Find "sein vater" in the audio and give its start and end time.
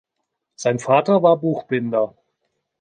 0.55-1.21